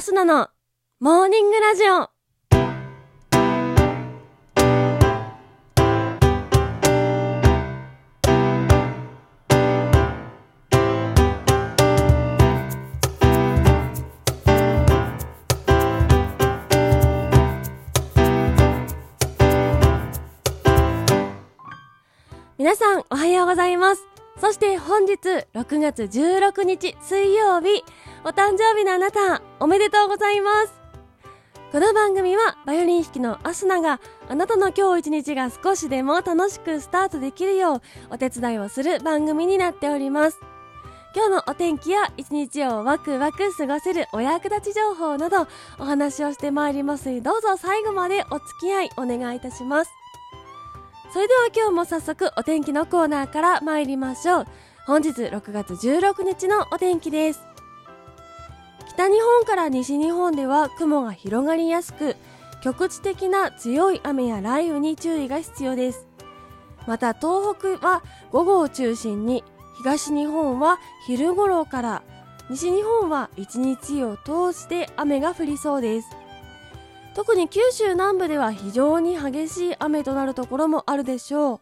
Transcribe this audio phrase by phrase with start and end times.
[0.00, 0.48] アスナの
[0.98, 2.08] モーニングラジオ。
[22.56, 24.09] 皆さんおはようございます。
[24.40, 25.18] そして本日
[25.52, 27.84] 6月16日水曜日
[28.24, 30.72] お誕生日のあなたおめでとうございます。
[31.70, 40.38] この番組はバイオリン弾きのアスナがあなたの今日一日が少しでも楽しくスタートできるようお手伝いをする番組になっております。
[41.14, 45.46] 今日のお天気や一日をワクワク過ごせるお役立ち情報など
[45.78, 47.20] お話をしてまいります。
[47.20, 49.90] どうぞ最後までお付き合いお願いいたします。
[51.12, 54.46] それでは今日も早速お天気のコーナーから参りましょう。
[54.86, 57.40] 本日6月16日のお天気です。
[58.88, 62.14] 北日本から西日本では雲が広がりやすく
[62.62, 66.06] 局地的な強い雨や雷雨に注意が必要です。
[66.86, 69.42] また東北は午後を中心に
[69.78, 72.02] 東日本は昼頃から
[72.50, 76.08] 西日本は一日を通して雨が降りそうです。
[77.14, 81.60] 特に九州南部では非常に激しい雨となるところもあるでしょう。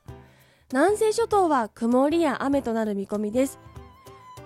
[0.70, 3.58] 南西諸島は曇りや雨となる見込みです。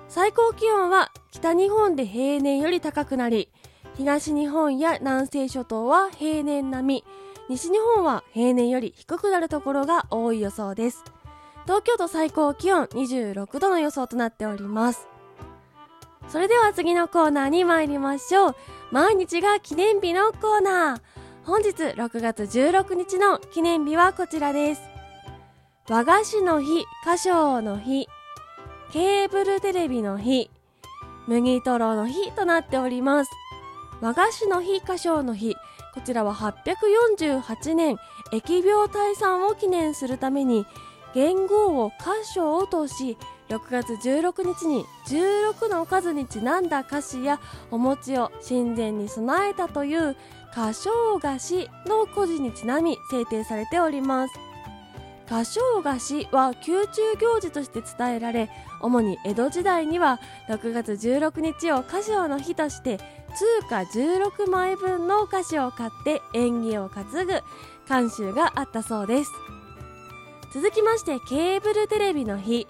[0.09, 3.49] 最高気温は北日本で平年より高くなり
[3.97, 7.05] 東日本や南西諸島は平年並み
[7.49, 11.03] 西日本は平年より低くなるところが多い予想です。
[11.65, 15.09] 東京都最高気温26度の予想となっております。
[16.29, 18.57] それでは次のコーナーに参りましょう。
[18.93, 21.01] 毎日が記念日のコーナー。
[21.47, 24.83] 本日6月16日の記念日はこちらです。
[25.89, 28.07] 和菓子の日歌唱の日
[28.93, 30.51] ケーブルテレビの日
[31.27, 33.31] 麦とろの日となっております。
[34.03, 35.57] 和菓子の日歌唱の日
[35.95, 37.97] こちらは848年
[38.31, 40.67] 疫病退散を記念するために
[41.15, 43.17] 元号を歌唱とし
[43.49, 50.17] 6月16日に16の数にちなんだ菓子やお餅を神前に備えたという
[50.53, 54.35] 歌唱菓子の故事にちなみ制定されております。
[55.27, 58.51] 歌唱菓子は宮中行事として伝えられ
[58.83, 62.99] 主に江戸時代には6月16日を歌唱の日として
[63.35, 67.43] 通貨16枚分のお菓子を買って縁起を担ぐ
[67.89, 69.31] 慣習があったそうです。
[70.53, 72.67] 続きましてケーブルテレビの日。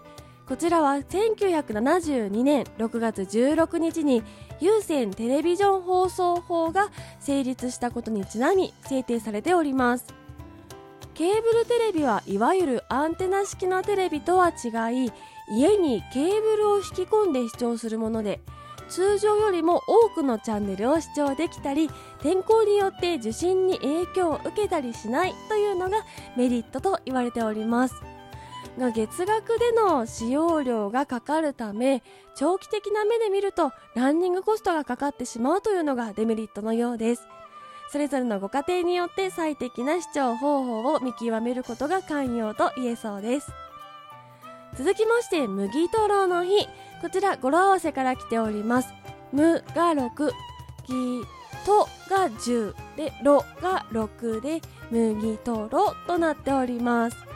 [0.48, 4.22] こちらは1972年6月16日に
[4.60, 10.22] 有線テレビジョン放送法が成立したことにちなみ制定されております。
[11.14, 15.12] ケーブルテレビはいわゆるアンテナ式のテレビとは違い
[15.50, 18.40] 家にケーブルを引き込んで視聴するもので
[18.88, 21.90] 通常よりも多くのチャンネルを視聴できたり
[22.22, 25.98] 天候によって受信に影響を受けたりしないというのが
[26.36, 27.94] メリットと言われております。
[28.78, 32.02] が月額での使用料がかかるため
[32.34, 37.26] 長期的な目で見るとランニングコストがかかってしまうというのがデメリットのようです。
[37.90, 43.52] それぞれのご家庭によって最適な視聴方法を見極めることが寛容と言えそうです。
[44.78, 46.66] 続きまして麦とろの日。
[47.02, 48.88] こちら語呂合わせから来ております。
[49.32, 50.30] むが6
[50.86, 51.22] ぎ
[51.66, 57.31] とが10でろが6で麦とろとなっております。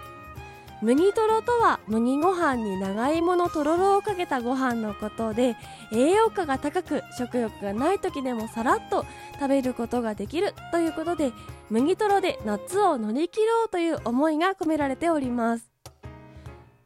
[0.83, 5.57] 麦とろとは麦ご飯に長芋のとろろをかけたご飯のことで
[5.91, 11.33] 栄養価が高く食欲がない時でもさらっと食べることができるということで
[11.71, 15.71] 麦とろで夏を乗り切ろうという思いが込められております。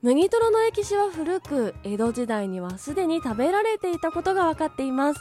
[0.03, 5.21] 麦とろの歴史は古く江戸時代にはすでに食べられていたことが分かっています。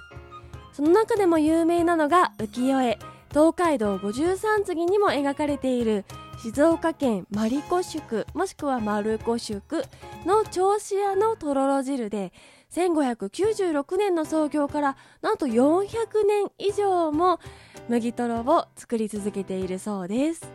[0.71, 2.99] その中でも有名なのが浮世絵
[3.31, 6.05] 東海道五十三次にも描かれている
[6.41, 9.83] 静岡県マリコ宿もしくは丸子宿
[10.25, 12.31] の調子屋のとろろ汁で
[12.71, 15.85] 1596年の創業からなんと400
[16.25, 17.41] 年以上も
[17.89, 20.49] 麦とろを作り続けているそうです。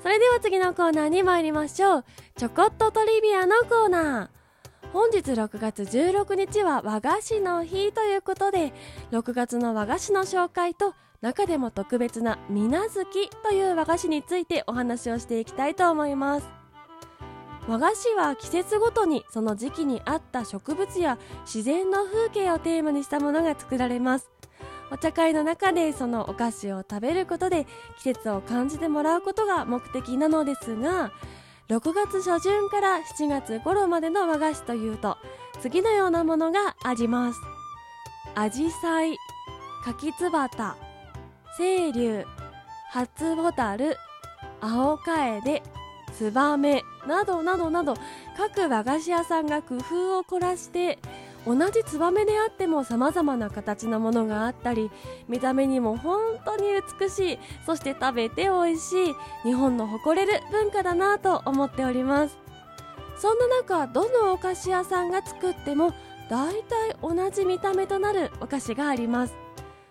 [0.00, 2.04] それでは次のコーナーに参りましょう。
[2.36, 4.41] ちょこっとトリビアのコーナー。
[4.92, 8.74] 本日6月16日は和菓子の日ということで
[9.10, 16.46] 6月の和菓子の紹介と中でも特別な水無月という和菓子についてお話をしていきたいと思います。
[17.68, 21.16] 和菓子は季節ごとにその時期に合った植物や
[21.46, 24.30] 自然の風景をテーマにしたものが作られます。
[24.90, 27.66] お茶会の中でそのお菓子を食べることで
[27.96, 31.12] 季節を感じてもらうことが目的なのですが
[31.72, 35.16] 6月初旬から7月頃までの和菓子というと
[35.62, 37.40] 次のようなものがあります。
[38.34, 39.16] アジサイ
[39.82, 40.76] 柿つばた
[41.56, 42.26] 清流
[42.90, 43.96] 初ボタル
[44.60, 45.62] 青楓
[46.12, 47.94] ツバメなどなどなど
[48.36, 50.98] 各和菓子屋さんが工夫を凝らして
[51.44, 54.90] 同じツバメであっても様々な形のものがあったり
[55.28, 56.64] 見た目にも本当に
[57.00, 62.38] 美しいそして食べて美味しい日本の誇れる文化だなと思っております。
[63.16, 65.92] そんな中どのお菓子屋さんが作っても
[66.28, 69.34] 大体同じ見た目となるお菓子があります。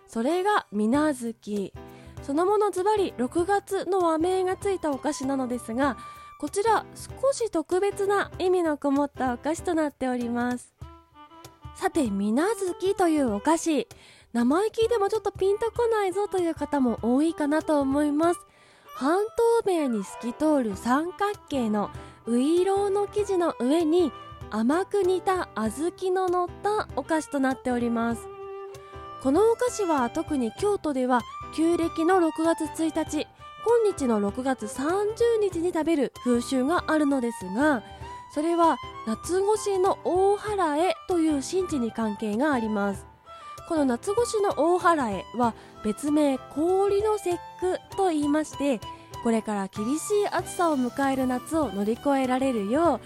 [0.07, 1.73] それがみなずき
[2.21, 5.97] そのものズバリ6月の和名がついたお菓子なのですが
[6.39, 10.80] こちら少し特別な意味のこもったお菓子となっております。
[11.75, 13.87] さてみなずきというお菓子。
[14.33, 18.39] 名前聞いてもちょっとピンとこないぞという方も多いかなと思います。
[18.95, 19.19] 半
[19.63, 21.89] 透明に透き通る三角形の
[22.25, 24.11] ういろうの生地の上に
[24.51, 28.27] 甘く煮た小豆の乗ったお菓子となっております。
[29.21, 31.21] このお菓子は特に京都では
[31.55, 33.27] 旧暦の6月1日
[33.63, 37.83] 今日の6月30日に食べる風習があるのですが
[38.33, 43.05] それは夏越しの大払という神事に関係があります。
[43.67, 48.81] この夏越しの大払は別名氷の節句と言いまして
[49.23, 52.99] これから厳しい暑さを迎える夏を乗り越えられるよ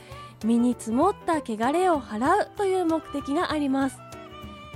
[0.44, 3.98] う身に積もった汚れを払うという目的があります。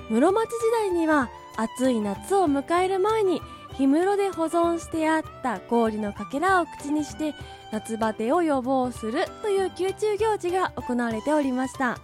[0.09, 3.41] 室町時代には暑い夏を迎える前に
[3.79, 7.33] 氷室で保存してあった氷のかけらを口にして
[7.71, 11.97] 夏バテを予防するという宮中行事が行われておりました。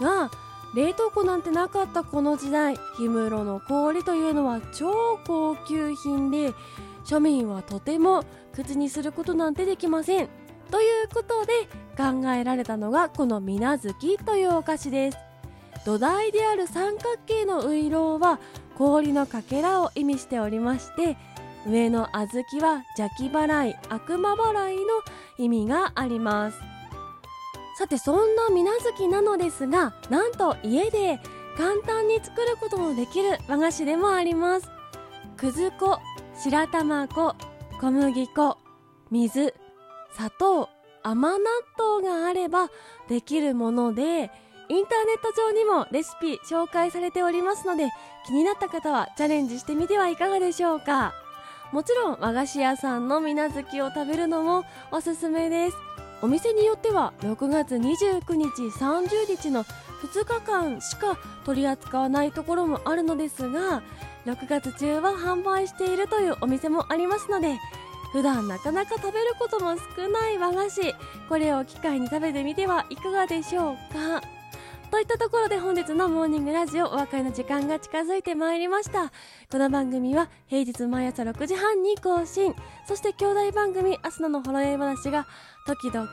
[0.00, 0.30] が
[0.74, 6.54] 冷凍庫なんてなかったこの時代氷室の氷というのは超高級品で
[7.04, 8.24] 庶民はとても
[8.54, 10.30] 口にすることなんてできません。
[10.70, 11.52] ということで
[11.94, 15.18] 考えられたのがこの水無月というお菓子です。
[15.84, 18.40] 土台である三角形のういろうは
[18.78, 21.16] 氷のかけらを意味しておりまして
[21.66, 24.82] 上の小豆は邪気払い悪魔払いの
[25.38, 26.58] 意味があります。
[27.78, 31.20] さてそんな水無月なのですがなんと家で
[31.56, 34.68] 簡単に作ることのできる和菓子でもあります。
[35.36, 35.98] くず粉
[36.36, 37.34] 白玉粉
[37.80, 38.58] 小麦粉
[39.10, 39.54] 水
[40.14, 40.68] 砂糖
[41.02, 41.44] 甘納
[41.76, 42.68] 豆があれば
[43.08, 44.30] できるもので
[44.72, 47.90] インターネット上にもレシピ紹介されておりますので
[48.26, 51.12] 気になった方はチャレンジしてみてはいかがでしょうか。
[51.72, 55.76] もちろん和菓子屋さんの水無月を食べるのもおすすめです。
[56.22, 63.82] お店によっては6月29日30日の2日間しか取り扱わないところもあるのですが
[64.24, 67.58] 6月中は販売しているというお店もありますので
[68.12, 70.94] 普段なかなか食べることも少ない和菓子
[71.28, 74.41] これを機会に食べてみてはいかがでしょうか。
[74.92, 79.10] といったところで本日のモーニングラジオお別れの時間が近づいてまいりました。
[79.50, 82.54] この番組は平日毎朝6時半に更新。
[82.86, 85.26] そして兄弟番組「明日のほろ酔い話」が
[85.66, 86.06] 時々、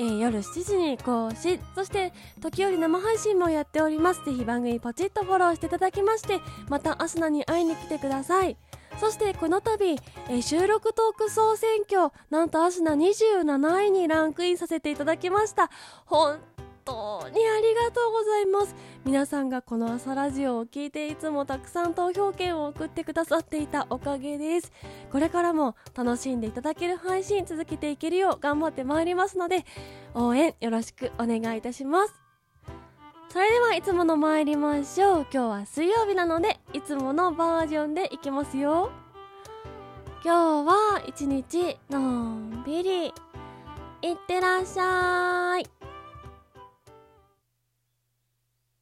[0.00, 1.60] えー、夜7時に更新。
[1.76, 4.24] そして時折生配信もやっております。
[4.24, 8.56] ぜひ番組ポチッとフォローしていただきましてまたアスナに会いに来てください。
[8.98, 9.92] そしてこの度、
[10.28, 15.70] えー、収録トーク総選挙なんとアスナ27位にランクインさせていただきました。
[16.06, 16.40] 本
[16.84, 18.74] 当にありがとうございます。
[19.04, 24.72] 皆さんがこの朝ラジオを聴いていつもたくさん投票券を送ってくださっていたおかげです。
[25.10, 29.64] これからも楽しんでいただける配信続けていけるよう頑張ってまいりますので
[30.14, 32.14] 応援よろしくお願いいたします。
[33.28, 35.26] それではいつもの参りましょう。
[35.32, 38.90] 今日は水曜日なのでいつものバージョンでいきますよ。
[40.22, 43.10] 今日は一日のんびりい
[44.12, 45.79] ってらっしゃい。